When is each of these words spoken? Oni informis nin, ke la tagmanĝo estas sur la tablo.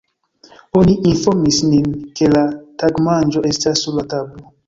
Oni 0.79 0.95
informis 1.09 1.59
nin, 1.73 1.91
ke 2.21 2.31
la 2.33 2.43
tagmanĝo 2.85 3.47
estas 3.53 3.85
sur 3.85 4.01
la 4.01 4.09
tablo. 4.15 4.51